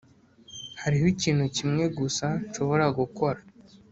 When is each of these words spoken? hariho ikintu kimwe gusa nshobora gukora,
hariho 0.81 1.05
ikintu 1.13 1.45
kimwe 1.55 1.85
gusa 1.97 2.27
nshobora 2.47 2.85
gukora, 2.99 3.39